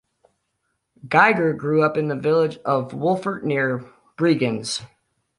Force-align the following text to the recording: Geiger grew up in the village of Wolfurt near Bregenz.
Geiger 1.07 1.53
grew 1.53 1.83
up 1.83 1.95
in 1.95 2.07
the 2.07 2.15
village 2.15 2.57
of 2.65 2.91
Wolfurt 2.91 3.43
near 3.45 3.85
Bregenz. 4.17 4.81